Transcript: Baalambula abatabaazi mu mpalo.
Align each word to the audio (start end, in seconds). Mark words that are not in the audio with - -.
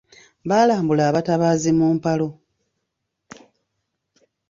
Baalambula 0.49 1.03
abatabaazi 1.09 1.71
mu 1.77 1.87
mpalo. 1.97 2.29